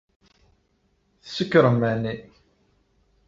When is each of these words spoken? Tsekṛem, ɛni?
Tsekṛem, 1.23 1.79
ɛni? 1.91 2.13